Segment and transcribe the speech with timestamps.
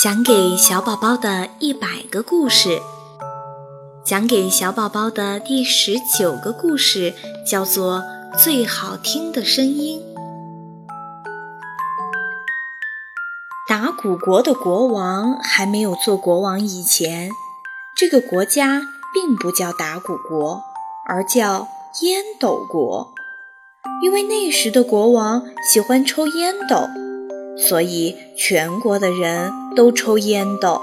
[0.00, 2.80] 讲给小宝宝的一百个故事，
[4.04, 7.12] 讲给小宝宝的第十九个故事
[7.44, 8.04] 叫做
[8.38, 10.00] 《最好听的声音》。
[13.68, 17.32] 打鼓国的国王还没有做国王以前，
[17.96, 18.80] 这个国家
[19.12, 20.62] 并不叫打鼓国，
[21.08, 21.66] 而叫
[22.02, 23.12] 烟斗国。
[24.00, 26.86] 因为那时的国王喜欢抽烟斗，
[27.58, 30.80] 所以全国的人都抽烟斗，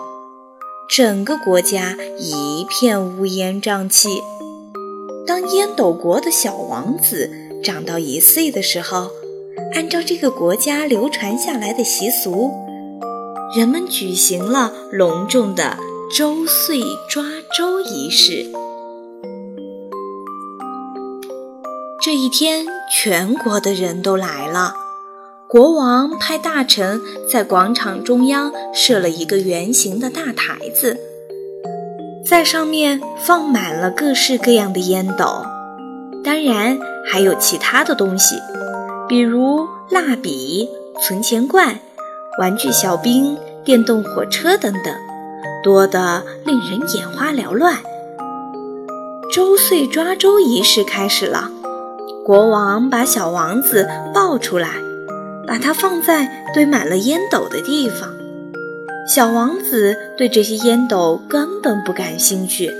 [0.90, 4.22] 整个国家一片乌烟瘴气。
[5.26, 7.32] 当烟斗国的小王子
[7.64, 9.10] 长到一岁的时候，
[9.74, 12.52] 按照这个国家流传下来的习俗。
[13.56, 15.78] 人们举行了隆重的
[16.16, 17.24] 周岁抓
[17.58, 18.52] 周仪式。
[22.04, 24.85] 这一天，全国的人都来了。
[25.48, 27.00] 国王派大臣
[27.30, 30.98] 在广场中央设了一个圆形的大台子，
[32.26, 35.46] 在上面放满了各式各样的烟斗，
[36.24, 38.36] 当然还有其他的东西，
[39.08, 40.68] 比如蜡笔、
[41.00, 41.80] 存钱罐。
[42.38, 44.94] 玩具小兵、电动火车等等，
[45.64, 47.78] 多得令人眼花缭乱。
[49.32, 51.50] 周岁抓周仪式开始了，
[52.26, 54.68] 国王把小王子抱出来，
[55.48, 58.14] 把它放在堆满了烟斗的地方。
[59.08, 62.72] 小王子对这些烟斗根本不感兴趣，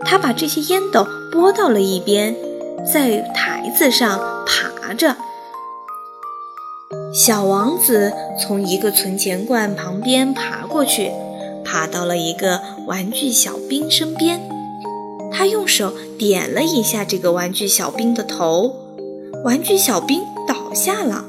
[0.00, 2.34] 他把这些烟斗拨到了一边，
[2.92, 5.16] 在台子上爬着。
[7.14, 11.12] 小王子从一个存钱罐旁边爬过去，
[11.64, 14.40] 爬到了一个玩具小兵身边。
[15.32, 18.74] 他用手点了一下这个玩具小兵的头，
[19.44, 21.24] 玩具小兵倒下了。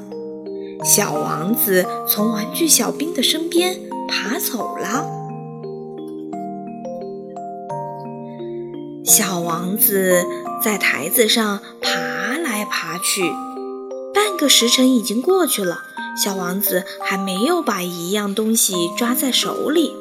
[0.84, 5.06] 小王子从玩具小兵的身边爬走了。
[9.04, 10.24] 小王子
[10.62, 13.32] 在台子上爬来爬去。
[14.14, 15.78] 半个时辰已经过去了，
[16.16, 19.94] 小王子还没有把一样东西抓在手里。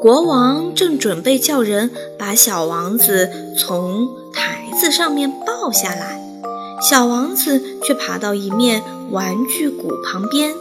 [0.00, 6.20] 国王正准备叫人把小王子从台子上面抱下来，
[6.80, 10.54] 小王子却爬到一面玩具鼓旁边，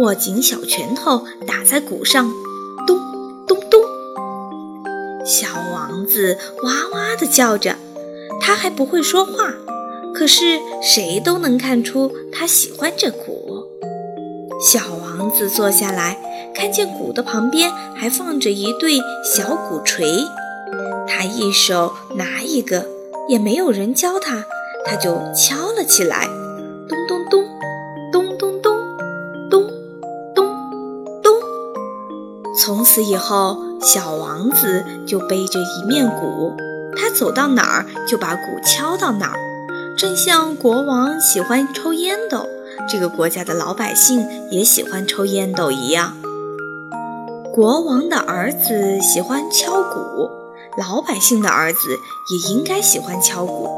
[0.00, 2.32] 握紧小拳头打在鼓上，
[2.86, 2.98] 咚
[3.46, 3.82] 咚咚。
[5.26, 7.76] 小王子哇哇地叫着，
[8.40, 9.52] 他还不会说话。
[10.14, 13.66] 可是谁都能看出他喜欢这鼓。
[14.60, 16.18] 小王子坐下来，
[16.54, 20.04] 看见鼓的旁边还放着一对小鼓槌，
[21.06, 22.86] 他一手拿一个，
[23.28, 24.44] 也没有人教他，
[24.84, 26.26] 他就敲了起来，
[26.88, 27.44] 咚咚咚，
[28.10, 28.76] 咚咚咚，
[29.50, 29.66] 咚
[30.34, 30.46] 咚
[31.22, 31.34] 咚。
[32.60, 36.54] 从此以后，小王子就背着一面鼓，
[36.96, 39.38] 他走到哪儿就把鼓敲到哪儿。
[39.96, 42.46] 正像国王喜欢抽烟斗，
[42.88, 46.14] 这个国家的老百姓也喜欢抽烟斗一样。
[47.54, 50.30] 国王的儿子喜欢敲鼓，
[50.78, 51.98] 老百姓的儿子
[52.30, 53.68] 也应该喜欢敲鼓。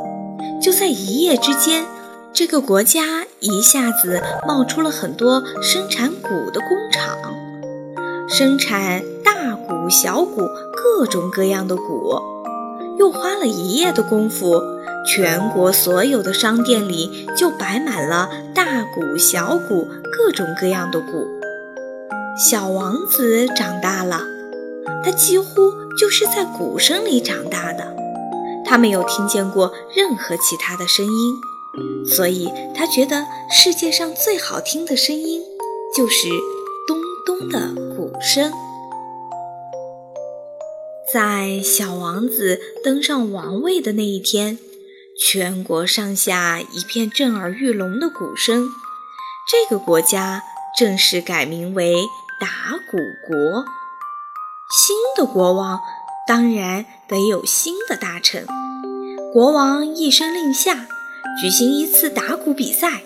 [0.64, 1.84] 就在一夜之间，
[2.32, 7.18] 这个国家一下子冒出了很多生产鼓的工厂，
[8.30, 10.40] 生产大鼓、小鼓，
[10.74, 12.18] 各种各样的鼓。
[12.98, 14.58] 又花了一夜的功夫。
[15.06, 19.86] 全国所有的商店里就摆满了大鼓、小鼓，
[20.16, 21.28] 各种各样的鼓。
[22.38, 24.22] 小王子长大了，
[25.04, 25.44] 他几乎
[26.00, 27.94] 就是在鼓声里长大的。
[28.74, 31.40] 他没有听见过任何其他的声音，
[32.04, 35.44] 所以他觉得世界上最好听的声音
[35.94, 36.28] 就是
[36.84, 38.52] 咚咚的鼓声。
[41.12, 44.58] 在小王子登上王位的那一天。
[45.16, 48.68] 全国上下一片震耳欲聋的鼓声，
[49.48, 50.42] 这个国家
[50.76, 51.94] 正式改名为
[52.40, 52.96] 打鼓
[53.28, 53.64] 国。
[54.76, 55.80] 新的国王
[56.26, 58.46] 当然得有新的大臣。
[59.32, 60.86] 国王一声令下，
[61.40, 63.02] 举行一次打鼓比赛，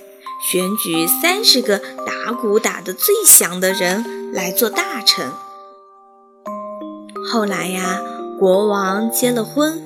[0.51, 5.33] 选举三十个打鼓打得最响的人来做大臣。
[7.33, 8.01] 后来呀，
[8.39, 9.83] 国王结了婚。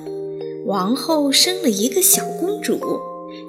[0.65, 2.79] 王后生了一个小公主，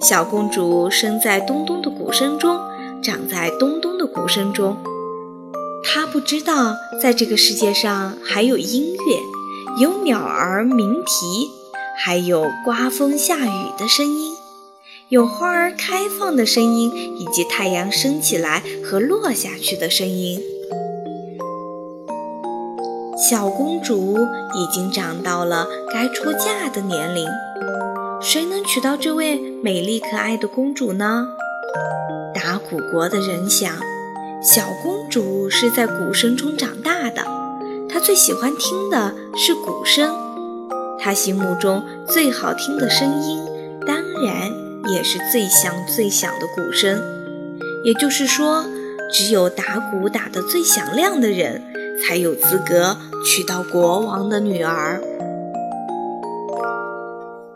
[0.01, 2.59] 小公主生在咚咚的鼓声中，
[3.03, 4.77] 长在咚咚的鼓声中。
[5.85, 9.21] 她不知道，在这个世界上还有音乐，
[9.77, 11.51] 有鸟儿鸣啼，
[11.99, 14.33] 还有刮风下雨的声音，
[15.09, 20.41] 有花儿开放的声音，以及太阳升起来和落下去的声音。
[23.29, 24.17] 小公主
[24.55, 27.27] 已经长到了该出嫁的年龄。
[28.23, 31.27] 谁能娶到这位美丽可爱的公主呢？
[32.33, 33.75] 打鼓国的人想，
[34.41, 37.27] 小公主是在鼓声中长大的，
[37.95, 40.13] 他最喜欢听的是鼓声。
[40.99, 43.39] 他心目中最好听的声音，
[43.87, 44.51] 当然
[44.93, 47.01] 也是最响最响的鼓声。
[47.85, 48.65] 也就是说，
[49.13, 51.63] 只有打鼓打得最响亮的人，
[52.03, 55.01] 才有资格娶到国王的女儿。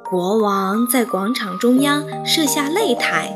[0.09, 3.35] 国王在广场中央设下擂台，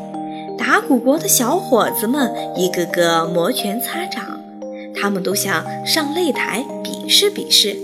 [0.56, 4.40] 打鼓国的小伙子们一个个摩拳擦掌，
[4.94, 6.64] 他们都想上擂台
[7.02, 7.76] 比试比试。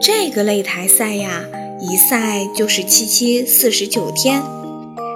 [0.00, 1.44] 这个擂台赛呀，
[1.80, 4.42] 一赛就是七七四十九天，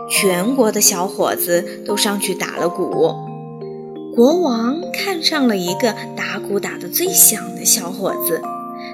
[0.08, 3.14] 全国的小伙子都上去打了鼓。
[4.14, 8.40] 国王看上了一个打鼓打得最响的小伙子，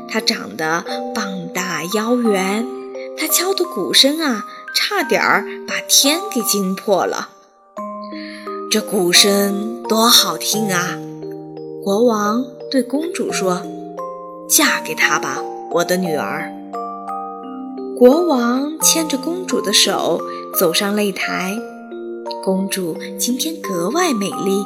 [0.08, 0.84] 他长得
[1.14, 2.64] 膀大腰圆。
[3.16, 7.30] 他敲的鼓声啊，差点儿把天给惊破了。
[8.70, 10.98] 这鼓声多好听啊！
[11.82, 13.62] 国王对公主说
[14.46, 16.52] ：“嫁给他吧，我的女儿。”
[17.96, 20.20] 国王牵着公主的手
[20.58, 21.56] 走上擂台。
[22.44, 24.62] 公主今天格外美丽，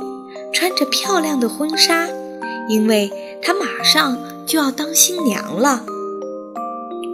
[0.52, 2.08] 穿着漂亮的婚纱，
[2.68, 3.10] 因为
[3.40, 5.84] 她马上就要当新娘了。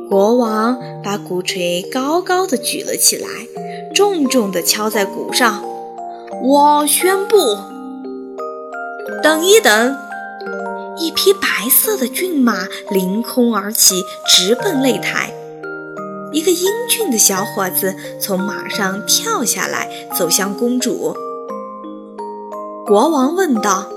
[0.08, 3.28] 国王把鼓槌高高的举了起来，
[3.94, 5.62] 重重的敲在鼓上。
[6.42, 7.36] 我宣布，
[9.22, 10.07] 等一等！
[11.00, 15.32] 一匹白色的骏马凌空而起，直奔擂台。
[16.32, 21.14] 一个英俊的小伙子从马上跳下来，走向公主。
[22.86, 23.88] 国王问道：“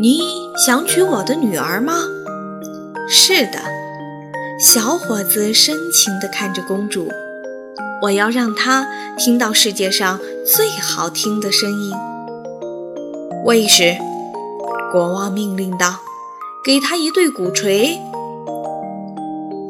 [0.00, 0.20] 你
[0.66, 2.04] 想娶我的女儿吗
[3.08, 3.58] ？”“是的。”
[4.58, 7.08] 小伙子深情地看着公主，
[8.02, 8.86] 我要让她
[9.18, 11.92] 听到世界上最好听的声音。
[13.44, 13.96] 卫士，
[14.92, 15.96] 国王命令道
[16.64, 17.98] ：“给他一对鼓槌。”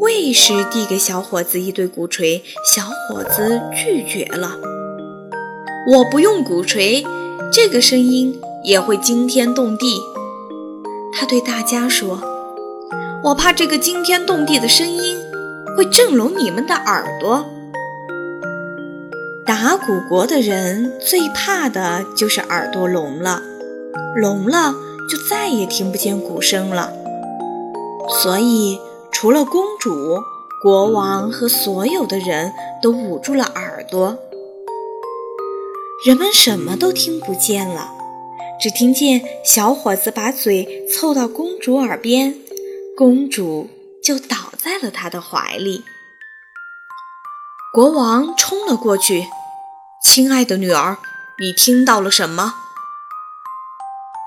[0.00, 4.58] 卫士递给小伙子一对鼓槌，小伙子拒绝了
[5.90, 7.04] ：“我不用鼓槌，
[7.50, 9.98] 这个声音也会惊天动地。”
[11.12, 12.20] 他对大家说。
[13.22, 15.16] 我怕这个惊天动地的声音
[15.74, 17.46] 会震聋你们的耳朵。
[19.46, 23.40] 打鼓国的人最怕的就是耳朵聋了，
[24.14, 24.74] 聋了
[25.08, 26.92] 就再也听不见鼓声了。
[28.22, 28.78] 所以，
[29.10, 30.22] 除了公主、
[30.62, 32.52] 国王和所有的人
[32.82, 34.18] 都捂住了耳朵，
[36.06, 37.92] 人们什么都听不见了，
[38.60, 42.34] 只听见小伙子把嘴凑到公主耳边。
[42.96, 43.68] 公主
[44.02, 45.82] 就倒在了他的怀里。
[47.72, 49.26] 国王冲了过去
[50.04, 50.98] ：“亲爱的女儿，
[51.40, 52.54] 你听到了什么？”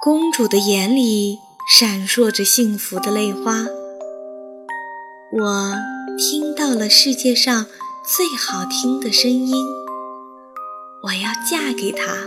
[0.08, 3.66] 公主的眼里闪烁着幸福的泪花。
[5.34, 5.74] 我
[6.18, 7.66] 听到了世界上
[8.06, 9.54] 最好听的声音。
[11.04, 12.26] 我要嫁给他。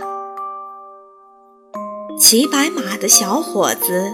[2.19, 4.13] 骑白马的小伙子。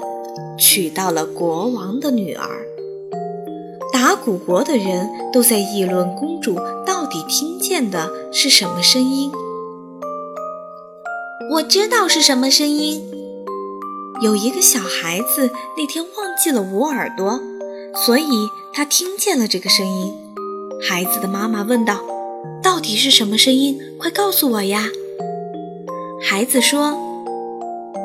[0.58, 2.66] 娶到了国王的女儿，
[3.92, 6.56] 打鼓国的人都在议论公主
[6.86, 9.30] 到底听见的是什么声音。
[11.52, 13.17] 我知道是什么声音。
[14.22, 17.40] 有一个小孩子那天忘记了捂耳朵，
[18.06, 20.12] 所以他听见了这个声音。
[20.90, 22.00] 孩子的妈妈问道
[22.64, 23.80] ：“到底是什么声音？
[24.00, 24.86] 快告诉我呀！”
[26.28, 26.98] 孩子说：“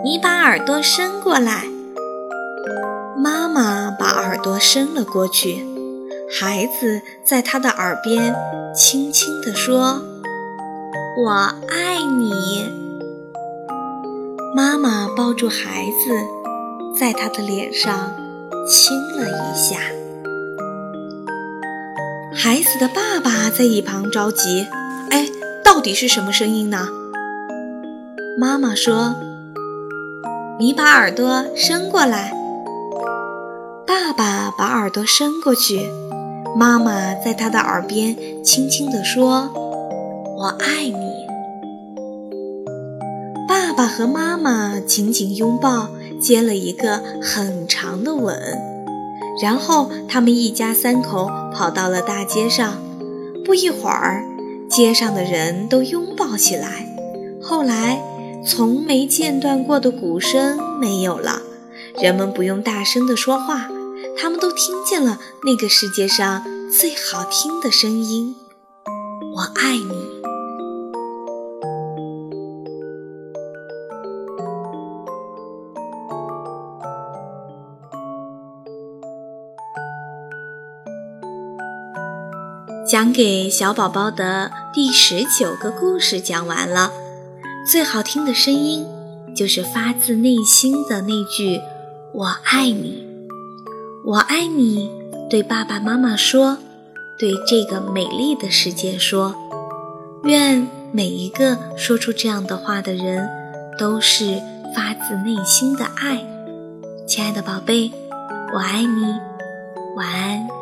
[0.05, 1.65] 你把耳朵伸过来。”
[3.17, 5.65] 妈妈把耳朵伸了过去，
[6.31, 8.35] 孩子在他的耳边
[8.75, 10.03] 轻轻地说
[11.17, 11.31] ：“我
[11.71, 12.81] 爱你。”
[14.55, 16.27] 妈妈抱住孩子，
[17.01, 18.13] 在他的脸上
[18.69, 19.79] 亲了一下。
[22.35, 24.67] 孩子的爸爸在一旁着急
[25.09, 25.27] ：“哎，
[25.65, 26.87] 到底是什么声音呢？”
[28.39, 29.15] 妈妈说
[30.61, 32.35] ：“你把耳朵伸过来。”
[33.89, 35.91] 爸爸把耳朵伸过去，
[36.55, 39.49] 妈妈在他的耳边轻轻地说
[40.37, 41.23] ：“我爱你。”
[43.83, 45.89] 爸和妈妈紧紧拥抱，
[46.21, 48.41] 接了一个很长的吻，
[49.43, 52.81] 然后他们一家三口跑到了大街上。
[53.45, 54.25] 不一会儿，
[54.71, 56.87] 街上的人都拥抱起来。
[57.43, 58.01] 后来，
[58.47, 61.43] 从没间断过的鼓声没有了。
[62.01, 63.69] 人们不用大声地说话，
[64.17, 68.37] 他们都听见了那个世界上最好听的声音
[69.35, 70.07] ：“我爱你。”
[82.93, 86.93] 讲给小宝宝的第十九个故事讲完了。
[87.67, 88.87] 最好听的声音，
[89.35, 91.59] 就是发自内心的那句
[92.13, 93.09] “我爱你，
[94.05, 94.91] 我爱你”。
[95.31, 96.59] 对爸爸妈妈说，
[97.19, 99.35] 对这个美丽的世界说。
[100.25, 103.27] 愿每一个说出这样的话的人，
[103.79, 104.39] 都是
[104.77, 106.23] 发自内心的爱。
[107.07, 107.91] 亲爱的宝贝，
[108.53, 109.15] 我爱你，
[109.97, 110.62] 晚安。